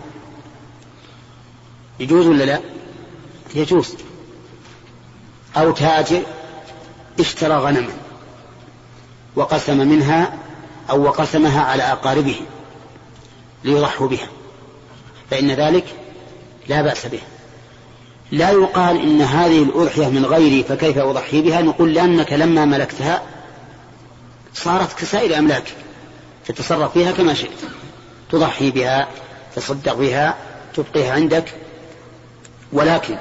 [2.01, 2.61] يجوز ولا لا؟
[3.55, 3.95] يجوز.
[5.57, 6.23] أو تاجر
[7.21, 7.93] اشترى غنما
[9.37, 10.39] وقسم منها
[10.91, 12.37] أو وقسمها على أقاربه
[13.65, 14.29] ليضحوا بها
[15.31, 15.85] فإن ذلك
[16.69, 17.21] لا بأس به.
[18.33, 23.23] لا يقال إن هذه الأضحية من غيري فكيف أضحي بها؟ نقول لأنك لما ملكتها
[24.55, 25.75] صارت كسائر أملاكك
[26.47, 27.61] تتصرف فيها كما شئت
[28.33, 29.09] تضحي بها
[29.57, 30.37] تصدق بها
[30.75, 31.55] تبقيها عندك
[32.73, 33.17] ولكن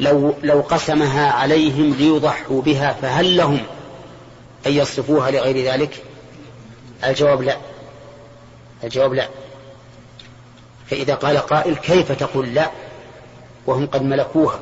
[0.00, 3.60] لو لو قسمها عليهم ليضحوا بها فهل لهم
[4.66, 6.02] أن يصرفوها لغير ذلك؟
[7.04, 7.56] الجواب لا.
[8.84, 9.28] الجواب لا.
[10.86, 12.70] فإذا قال قائل كيف تقول لا؟
[13.66, 14.60] وهم قد ملكوها.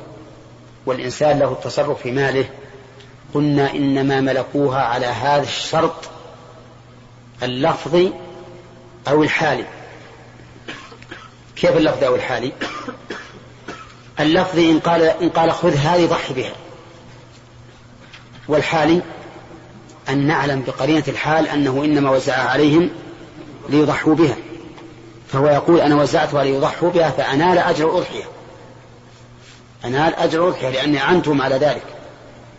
[0.85, 2.45] والإنسان له التصرف في ماله.
[3.33, 6.09] قلنا إنما ملكوها على هذا الشرط
[7.43, 8.11] اللفظي
[9.07, 9.65] أو الحالي.
[11.55, 12.51] كيف اللفظ أو الحالي؟
[14.19, 16.53] اللفظي إن قال إن قال خذ هذه ضحي بها.
[18.47, 19.01] والحالي
[20.09, 22.89] أن نعلم بقرينة الحال أنه إنما وزعها عليهم
[23.69, 24.35] ليضحوا بها.
[25.27, 28.23] فهو يقول أنا وزعتها ليضحوا بها فأنال أجر الأضحية
[29.85, 31.85] أنال أجر الأضحية لأني أعنتم على ذلك.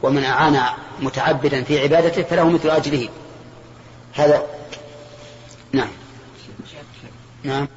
[0.03, 0.61] ومن أعان
[1.01, 3.09] متعبدا في عبادته فله مثل أجره.
[4.15, 4.43] هذا
[5.73, 5.89] نعم.
[7.45, 7.69] نعم.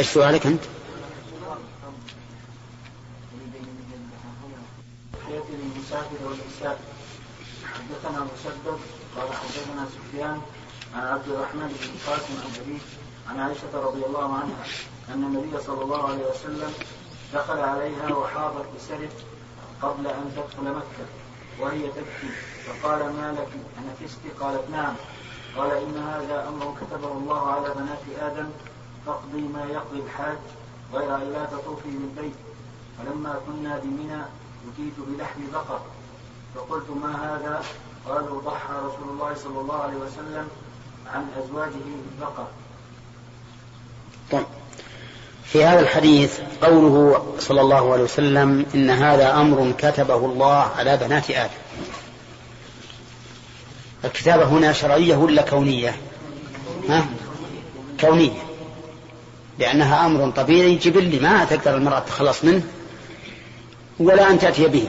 [0.00, 0.64] إيش سؤالك أنت؟
[7.64, 8.78] حدثنا مسدد
[9.16, 10.40] قال حدثنا سفيان
[10.94, 12.78] عن عبد الرحمن بن قاسم عن أبيه
[13.28, 14.64] عن عائشة رضي الله عنها
[15.14, 16.72] أن النبي صلى الله عليه وسلم
[17.34, 19.12] دخل عليها وحاضت بسرف
[19.82, 21.06] قبل أن تدخل مكة
[21.60, 22.30] وهي تبكي
[22.66, 24.94] فقال ما لك؟ أنفست قالت نعم.
[25.56, 28.50] قال إن هذا أمر كتبه الله على بنات آدم
[29.10, 30.38] فاقضي ما يقضي الحاج
[30.94, 32.34] غير أن لا تطوفي بالبيت
[32.98, 34.22] فلما كنا بمنى
[34.72, 35.80] أتيت بلحم بقر.
[36.54, 37.62] فقلت ما هذا؟
[38.08, 40.48] قالوا ضحى رسول الله صلى الله عليه وسلم
[41.06, 42.46] عن أزواجه بالبقر
[44.32, 44.46] طيب.
[45.44, 51.30] في هذا الحديث قوله صلى الله عليه وسلم إن هذا أمر كتبه الله على بنات
[51.30, 51.50] آدم.
[54.04, 55.96] الكتابة هنا شرعية ولا كونية؟
[56.88, 57.06] ها؟
[58.00, 58.49] كونية.
[59.60, 62.62] لأنها أمر طبيعي جبلي ما تقدر المرأة تخلص منه
[63.98, 64.88] ولا أن تأتي به.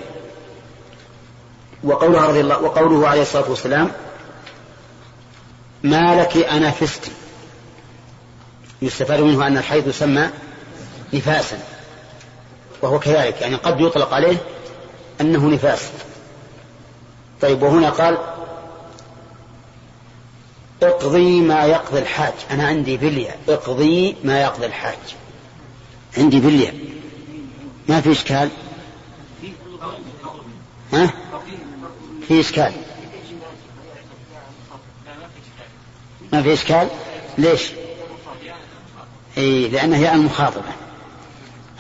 [1.84, 3.92] وقوله رضي الله وقوله عليه الصلاة والسلام
[5.84, 7.12] ما لك أنا فست
[8.82, 10.30] يستفاد منه أن الحيض يسمى
[11.14, 11.58] نفاسا.
[12.82, 14.38] وهو كذلك يعني قد يطلق عليه
[15.22, 15.90] أنه نفاس.
[17.42, 18.18] طيب وهنا قال
[20.84, 22.34] اقضي ما يقضي الحاج.
[22.52, 23.36] أنا عندي بلية.
[23.50, 24.98] اقضي ما يقضي الحاج.
[26.18, 26.74] عندي بلية.
[27.88, 28.50] ما في إشكال؟
[30.94, 31.14] ها؟
[32.28, 32.74] في إشكال.
[36.34, 36.88] ما في إشكال؟
[37.38, 37.72] ليش؟
[39.38, 40.72] إيه لأنها هي المخاطبة.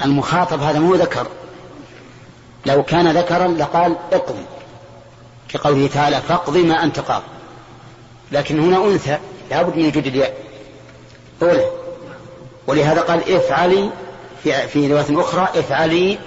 [0.05, 1.27] المخاطب هذا مو ذكر.
[2.65, 4.45] لو كان ذكرا لقال اقضي.
[5.49, 7.23] كقوله تعالى فاقضي ما أنت قاض
[8.31, 9.17] لكن هنا أنثى
[9.49, 10.33] لابد من وجود الياء.
[11.41, 11.65] أولى
[12.67, 13.89] ولهذا قال افعلي
[14.43, 16.19] في, في رواية أخرى افعلي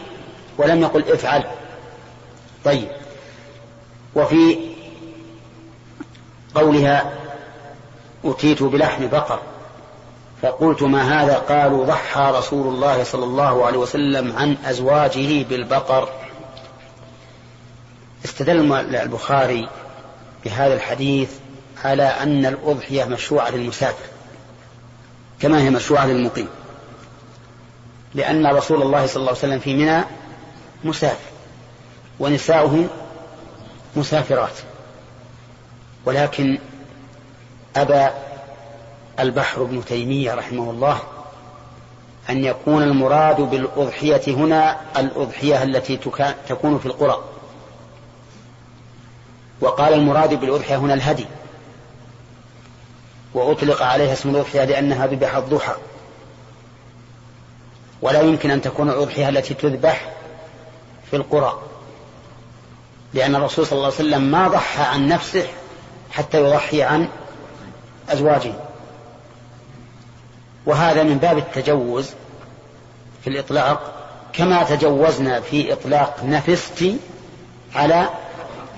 [0.58, 1.44] ولم يقل افعل.
[2.64, 2.88] طيب.
[4.14, 4.58] وفي
[6.54, 7.12] قولها
[8.24, 9.40] أتيت بلحم بقر
[10.42, 16.08] فقلت ما هذا؟ قالوا ضحى رسول الله صلى الله عليه وسلم عن أزواجه بالبقر.
[18.24, 19.68] استدل البخاري
[20.44, 21.30] بهذا الحديث
[21.84, 24.04] على أن الأضحية مشروعة للمسافر
[25.40, 26.48] كما هي مشروعة للمقيم.
[28.14, 30.04] لأن رسول الله صلى الله عليه وسلم في منى
[30.84, 31.30] مسافر
[32.20, 32.86] ونساؤه
[33.96, 34.58] مسافرات.
[36.04, 36.58] ولكن
[37.76, 38.08] أبى
[39.20, 40.98] البحر بن تيمية رحمه الله
[42.30, 45.96] أن يكون المراد بالأضحية هنا الأضحية التي
[46.48, 47.18] تكون في القرى.
[49.60, 51.26] وقال المراد بالأضحية هنا الهدي.
[53.34, 55.74] وأطلق عليها اسم الأضحية لأنها ذبح الضحى.
[58.02, 60.12] ولا يمكن أن تكون الأضحية التي تذبح
[61.10, 61.58] في القرى
[63.14, 65.46] لأن الرسول صلى الله عليه وسلم ما ضحى عن نفسه
[66.10, 67.08] حتى يضحي عن
[68.08, 68.52] أزواجه.
[70.66, 72.10] وهذا من باب التجوز
[73.24, 73.94] في الإطلاق
[74.32, 76.96] كما تجوزنا في إطلاق نفستي
[77.74, 78.08] على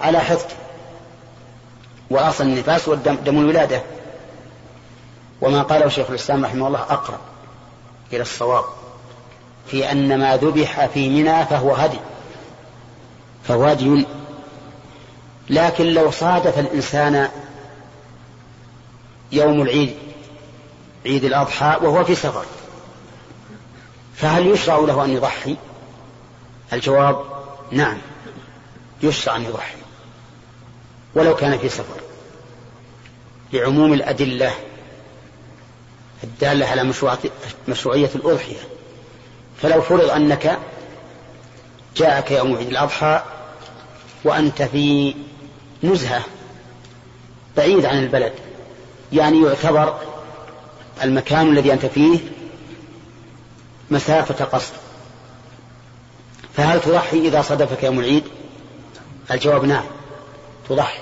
[0.00, 0.46] على حفظ.
[2.10, 3.82] وأصل النفاس والدم دم الولادة.
[5.40, 7.18] وما قاله شيخ الإسلام رحمه الله أقرب
[8.12, 8.64] إلى الصواب
[9.70, 11.98] في أن ما ذبح في منى فهو هدي
[13.44, 14.06] فهو هدي.
[15.50, 17.28] لكن لو صادف الإنسان
[19.32, 19.96] يوم العيد
[21.06, 22.44] عيد الأضحى وهو في سفر
[24.14, 25.56] فهل يشرع له أن يضحي؟
[26.72, 27.24] الجواب
[27.70, 27.98] نعم
[29.02, 29.76] يشرع أن يضحي
[31.14, 32.00] ولو كان في سفر
[33.52, 34.52] لعموم الأدلة
[36.24, 36.92] الدالة على
[37.68, 38.60] مشروعية الأضحية.
[39.62, 40.58] فلو فرض أنك
[41.96, 43.22] جاءك يوم عيد الأضحى
[44.24, 45.14] وأنت في
[45.82, 46.22] نزهة
[47.56, 48.32] بعيد عن البلد
[49.12, 49.98] يعني يعتبر
[51.02, 52.18] المكان الذي أنت فيه
[53.90, 54.72] مسافة قصر
[56.56, 58.24] فهل تضحي إذا صدفك يوم العيد؟
[59.30, 59.84] الجواب نعم
[60.68, 60.98] تضحي.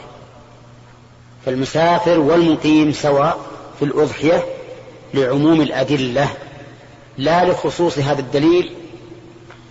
[1.46, 3.38] فالمسافر والمقيم سواء
[3.78, 4.44] في الأضحية
[5.14, 6.28] لعموم الأدلة
[7.18, 8.72] لا لخصوص هذا الدليل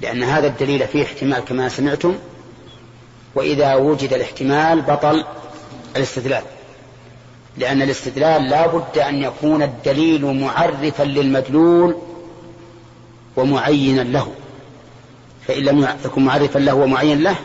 [0.01, 2.15] لأن هذا الدليل فيه احتمال كما سمعتم
[3.35, 5.25] وإذا وجد الاحتمال بطل
[5.95, 6.43] الاستدلال.
[7.57, 11.95] لأن الاستدلال لا بد أن يكون الدليل معرفا للمدلول
[13.35, 14.33] ومعينا له.
[15.47, 17.35] فإن لم يكن معرفا له ومعين له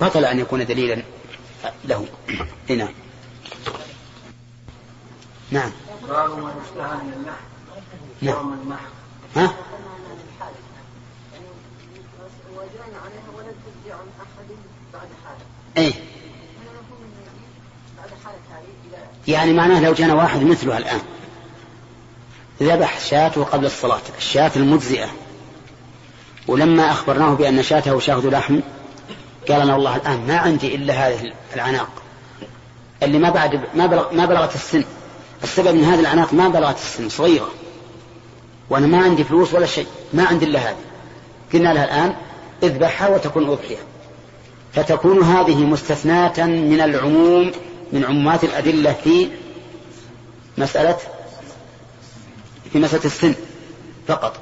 [0.00, 1.02] بطل أن يكون دليلا
[1.84, 2.06] له.
[2.70, 2.88] هنا
[5.50, 5.70] نعم.
[6.08, 7.44] باب ما يشتهى من اللحم.
[8.22, 8.88] يوم النحر
[9.36, 9.54] ها؟
[15.76, 15.92] إيه.
[19.28, 21.00] يعني معناه لو جانا واحد مثله الآن.
[22.62, 25.08] ذبح شاته قبل الصلاة الشاة المجزئة.
[26.48, 28.60] ولما أخبرناه بأن شاته شاة لحم
[29.48, 31.90] قال لنا والله الآن ما عندي إلا هذه العناق.
[33.02, 34.84] اللي ما بعد ما بلغ ما بلغت السن.
[35.42, 37.48] السبب من هذه العناق ما بلغت السن صغيرة.
[38.70, 40.76] وأنا ما عندي فلوس ولا شيء ما عندي إلا هذه.
[41.52, 42.14] قلنا لها الآن
[42.62, 43.76] اذبحها وتكون أضحية.
[44.72, 47.52] فتكون هذه مستثناة من العموم
[47.92, 49.28] من عمومات الأدلة في
[50.58, 50.96] مسألة
[52.72, 53.34] في مسألة السن
[54.08, 54.36] فقط.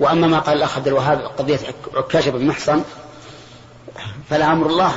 [0.00, 1.58] وأما ما قال الأخ عبد الوهاب قضية
[1.94, 2.82] عكاشة بن محصن
[4.30, 4.92] فلا أمر الله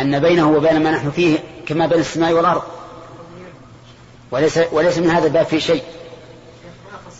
[0.00, 2.62] أن بينه وبين ما نحن فيه كما بين السماء والأرض.
[4.30, 5.82] وليس, وليس من هذا الباب في شيء.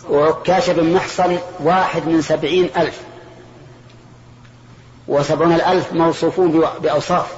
[0.09, 3.01] وعكاشة بن محصن واحد من سبعين ألف.
[5.07, 7.35] وسبعون الألف موصوفون بأوصاف.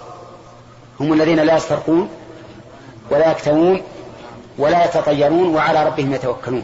[0.99, 2.09] هم الذين لا يسترقون
[3.11, 3.81] ولا يكتوون
[4.57, 6.63] ولا يتطيرون وعلى ربهم يتوكلون.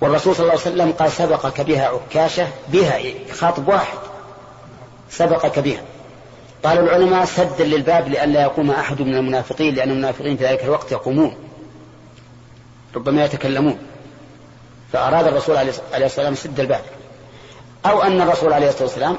[0.00, 3.00] والرسول صلى الله عليه وسلم قال سبقك بها عكاشة بها
[3.32, 3.98] خاطب واحد.
[5.10, 5.80] سبقك بها
[6.64, 11.47] قال العلماء سدا للباب لئلا يقوم أحد من المنافقين لأن المنافقين في ذلك الوقت يقومون.
[12.94, 13.78] ربما يتكلمون.
[14.92, 16.82] فأراد الرسول عليه الصلاة والسلام سد الباب
[17.86, 19.18] أو أن الرسول عليه الصلاة والسلام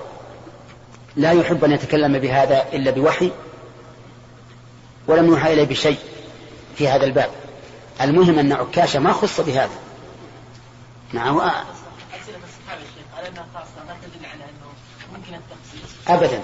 [1.15, 3.31] لا يحب أن يتكلم بهذا إلا بوحي
[5.07, 5.97] ولم يوحى إليه بشيء
[6.75, 7.29] في هذا الباب.
[8.01, 9.79] المهم أن عكاشة ما خص بهذا.
[11.13, 11.39] نعم
[16.07, 16.41] أبدا.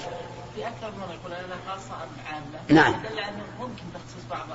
[0.55, 2.81] في أكثر من يقول أنها خاصة أم عامة.
[2.81, 3.01] نعم.
[3.01, 4.47] دل أنه ممكن تخصيص بعض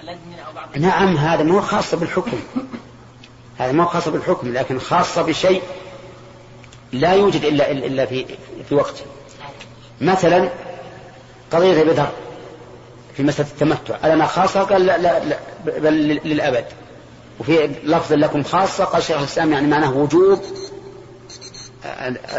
[0.00, 2.40] الأزمنة أو بعض نعم هذا مو خاص بالحكم.
[3.58, 5.62] هذا مو خاص بالحكم لكن خاصة بشيء
[6.92, 8.26] لا يوجد إلا إلا في
[8.68, 9.04] في وقته.
[10.00, 10.48] مثلا
[11.52, 11.94] قضية أبي
[13.16, 13.96] في مسألة التمتع.
[14.04, 15.92] ألنا خاصة؟ قال لا, لا, لا بل
[16.24, 16.64] للأبد.
[17.40, 20.42] وفي لفظ لكم خاصة قال شيخ الإسلام يعني معناه وجوب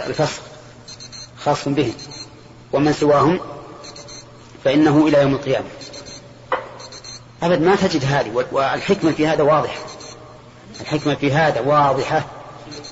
[0.08, 0.42] الفسخ
[1.38, 1.94] خاص بهم.
[2.74, 3.40] ومن سواهم
[4.64, 5.68] فإنه إلى يوم القيامة.
[7.44, 9.80] أبد ما تجد هذه والحكمة في هذا واضحة.
[10.82, 12.24] الحكمة في هذا واضحة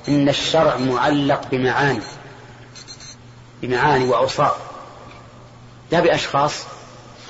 [0.08, 2.00] إن الشرع معلق بمعاني
[3.62, 4.56] بمعاني وأوصاف.
[5.92, 6.64] لا بأشخاص.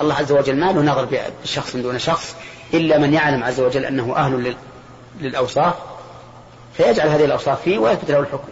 [0.00, 1.08] الله عز وجل ما له نظر
[1.44, 2.34] بشخص دون شخص
[2.74, 4.56] إلا من يعلم عز وجل أنه أهل لل-
[5.20, 5.74] للأوصاف
[6.76, 8.48] فيجعل هذه الأوصاف فيه ويثبت له الحكم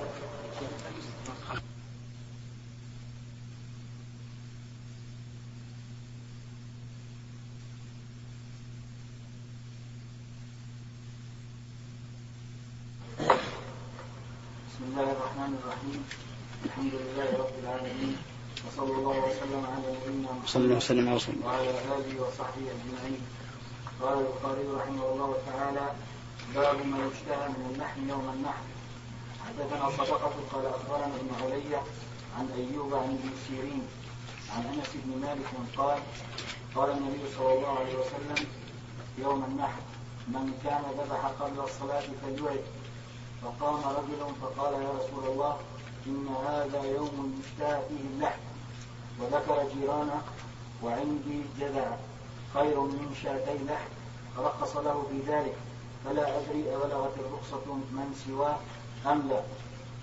[14.69, 16.01] بسم الله الرحمن الرحيم
[16.65, 18.17] الحمد لله رب العالمين
[18.67, 21.47] وصلى الله وسلم على نبينا صلى الله وسلم على رسول الله.
[21.47, 23.21] وعلى آله وصحبه أجمعين.
[24.03, 25.87] قال البخاري رحمه الله تعالى
[26.55, 28.65] باب ما يشتهى من اللحم يوم النحر.
[29.45, 31.73] حدثنا صدقة قال أخبرنا ابن علي
[32.39, 33.83] عن أيوب عن ابن سيرين
[34.57, 35.99] عن أنس بن مالك قال
[36.77, 38.41] قال النبي صلى الله عليه وسلم
[39.19, 39.83] يوم النحر
[40.29, 42.65] من كان ذبح قبل الصلاة فليعد.
[43.43, 45.57] فقام رجل فقال يا رسول الله
[46.07, 48.48] إن هذا يوم يشتهى فيه اللحم.
[49.21, 50.23] وذكر جيرانه
[50.83, 51.97] وعندي جذع
[52.55, 53.89] خير من شاتي لحم
[54.37, 55.55] فرخص له في ذلك.
[56.05, 58.57] فلا أدري أبلغت الرخصة من سواه
[59.13, 59.41] أم لا.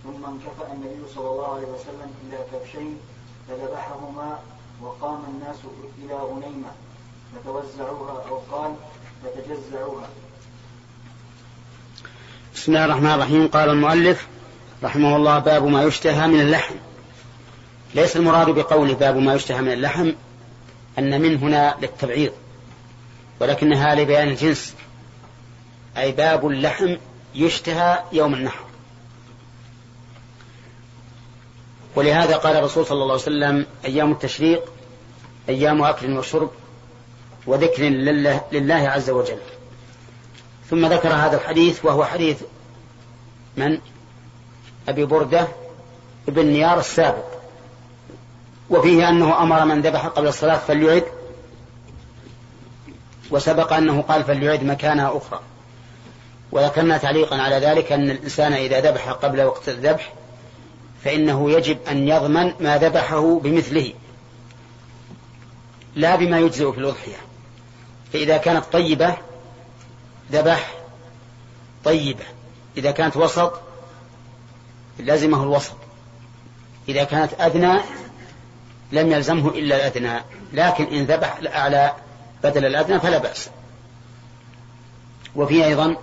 [0.03, 2.99] ثم انكفأ النبي صلى الله عليه وسلم إلى كبشين
[3.47, 4.39] فذبحهما
[4.81, 5.55] وقام الناس
[6.03, 6.71] إلى غنيمة.
[7.35, 8.75] فتوزعوها أو قال
[9.23, 10.09] فتجزعوها.
[12.55, 13.47] بسم الله الرحمن الرحيم.
[13.47, 14.27] قال المؤلف
[14.83, 16.75] رحمه الله باب ما يشتهى من اللحم.
[17.95, 20.11] ليس المراد بقوله باب ما يشتهى من اللحم
[20.99, 22.31] أن من هنا للتبعيض
[23.39, 24.75] ولكنها لبيان الجنس
[25.97, 26.95] أي باب اللحم
[27.35, 28.65] يشتهى يوم النحر.
[31.95, 34.63] ولهذا قال الرسول صلى الله عليه وسلم أيام التشريق
[35.49, 36.51] أيام أكل وشرب
[37.47, 39.39] وذكر لله, لله عز وجل.
[40.69, 42.41] ثم ذكر هذا الحديث وهو حديث
[43.57, 43.79] من؟
[44.87, 45.47] أبي بردة
[46.27, 47.34] ابن نيار السابق.
[48.69, 51.03] وفيه أنه أمر من ذبح قبل الصلاة فليعد
[53.31, 55.39] وسبق أنه قال فليعد مكانها أخرى.
[56.51, 60.13] وذكرنا تعليقا على ذلك أن الإنسان إذا ذبح قبل وقت الذبح
[61.03, 63.93] فإنه يجب أن يضمن ما ذبحه بمثله
[65.95, 67.17] لا بما يجزئ في الأضحية.
[68.13, 69.15] فإذا كانت طيبة
[70.31, 70.73] ذبح
[71.83, 72.23] طيبة
[72.77, 73.53] إذا كانت وسط
[74.99, 75.75] لزمه الوسط
[76.89, 77.79] إذا كانت أدنى
[78.95, 80.21] لم يلزمه إلا الأدنى.
[80.53, 81.93] لكن إن ذبح الأعلى
[82.43, 83.49] بدل الأدنى فلا بأس.
[85.35, 85.95] وفي أيضا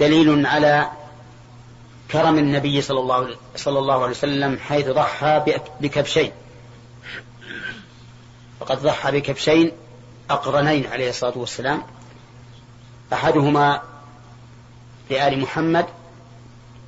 [0.00, 0.90] دليل على
[2.10, 6.32] كرم النبي صلى الله صلى الله عليه وسلم حيث ضحى بكبشين.
[8.60, 9.72] فقد ضحى بكبشين
[10.30, 11.82] أقرنين عليه الصلاة والسلام.
[13.12, 13.82] أحدهما
[15.10, 15.86] لآل محمد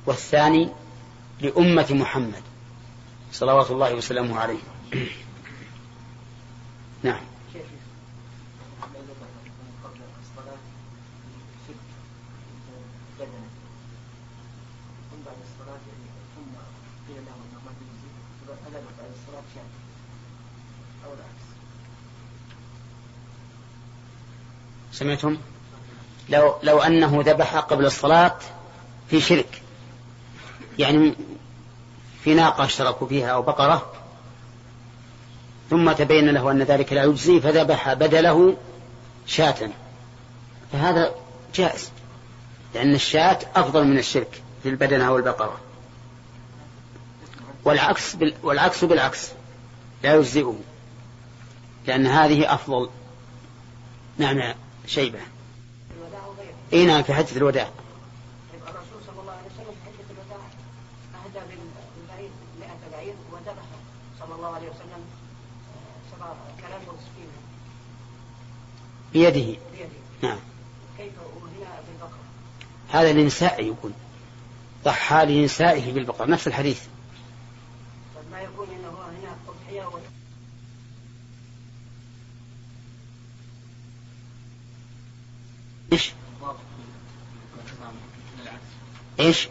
[0.05, 0.69] والثاني
[1.41, 2.41] لأمة محمد
[3.31, 4.74] صلوات الله وسلامه عليه.
[7.03, 7.19] نعم.
[24.91, 25.37] سمعتم؟
[26.29, 28.37] لو لو أنه ذبح قبل الصلاة
[29.09, 29.61] في شرك.
[30.79, 31.13] يعني
[32.23, 33.94] في ناقة اشتركوا فيها أو بقرة.
[35.69, 38.57] ثم تبين له أن ذلك لا يجزي فذبح بدله
[39.27, 39.69] شاة.
[40.71, 41.15] فهذا
[41.55, 41.91] جائز
[42.75, 45.57] لأن الشاة أفضل من الشرك في البدنة أو البقرة
[47.63, 48.33] والعكس بال...
[48.43, 49.31] والعكس بالعكس
[50.03, 50.59] لا يجزئه
[51.87, 52.89] لأن هذه أفضل.
[54.17, 54.53] نعم
[54.87, 55.19] شيبة.
[56.73, 57.69] إي نعم في حجة الوداع
[58.67, 60.47] الرسول صلى الله عليه وسلم في حجة الوداع
[61.25, 61.55] أهدى
[61.95, 63.63] بالبعير 100 بعير وذبح
[64.19, 65.05] صلى الله عليه وسلم
[66.11, 66.27] سبع
[66.67, 67.29] كلام وسكين
[69.15, 69.31] بيده.
[69.31, 69.57] بيده.
[70.21, 70.39] نعم.
[70.97, 71.13] كيف
[71.99, 72.09] بالبقرة؟
[72.89, 73.91] هذا لنسائه يقول.
[74.83, 76.81] ضحى لنسائه بالبقر نفس الحديث.
[78.15, 79.99] طيب ما يكون إنه هنا أضحية و...
[85.93, 86.13] إيش؟
[89.19, 89.49] إيش؟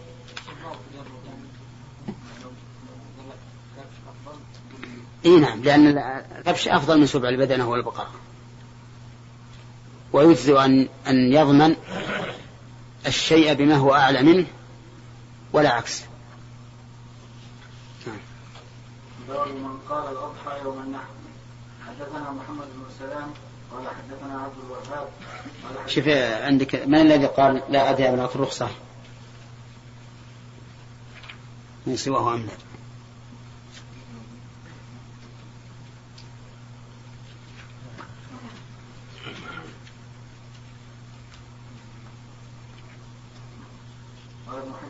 [5.25, 5.99] إي نعم لأن
[6.39, 8.24] الكبش أفضل من سبع البدنة والبقرة.
[10.15, 11.77] ويجزئ أن أن يضمن
[13.07, 14.47] الشيء بما هو أعلى منه
[15.53, 16.03] ولا عكس.
[18.07, 18.17] نعم.
[19.29, 21.15] باب من قال الأضحى يوم النحر.
[21.89, 23.31] حدثنا محمد بن سلام
[23.73, 25.09] قال حدثنا عبد الوهاب
[25.87, 26.09] شوف
[26.43, 28.69] عندك من الذي قال لا أدري من الرخصة؟
[31.87, 32.74] من سواه أم لا؟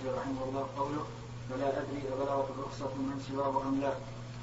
[0.05, 1.05] قال ابن حجر رحمه الله قوله
[1.51, 3.93] فلا أدري أبلغت الرخصة من سواه أم لا.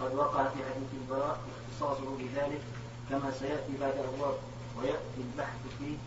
[0.01, 2.61] قد وقع في حديث البراء اختصاصه بذلك
[3.09, 4.37] كما سيأتي بعد أبواب
[4.77, 5.97] ويأتي البحث فيه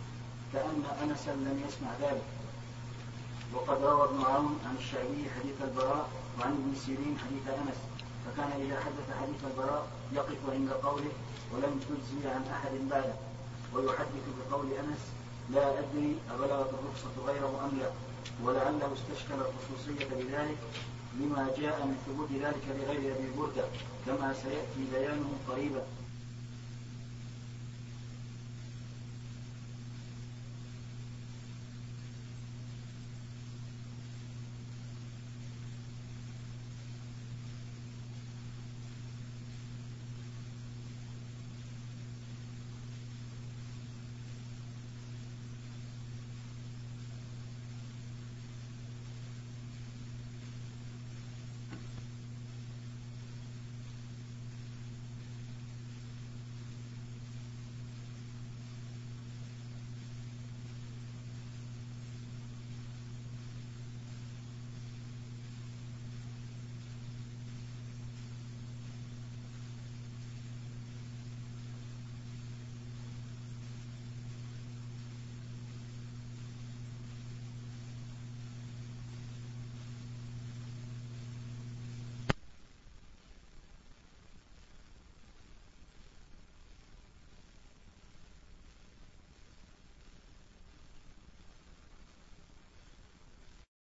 [0.53, 2.23] كأن أنسا لم يسمع ذلك.
[3.55, 6.09] وقد روى ابن عون عن الشعبي حديث البراء
[6.41, 7.79] وعن ابن سيرين حديث أنس
[8.25, 11.13] فكان إذا حدث حديث البراء يقف عند قوله
[11.53, 13.15] ولم تجزي عن أحد بعده.
[13.75, 15.03] ويحدث بقول أنس
[15.51, 17.91] لا أدري أبلغت الرخصة غيره أم لا.
[18.45, 20.59] ولعله استشكل الخصوصية بذلك
[21.20, 23.64] لما جاء من ثبوت ذلك لغير أبي بردة
[24.07, 25.83] كما سيأتي بيانه قريبا.